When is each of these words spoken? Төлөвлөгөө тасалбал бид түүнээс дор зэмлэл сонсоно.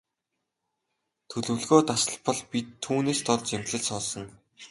Төлөвлөгөө 1.31 1.81
тасалбал 1.89 2.39
бид 2.51 2.67
түүнээс 2.83 3.19
дор 3.27 3.39
зэмлэл 3.49 3.83
сонсоно. 3.89 4.29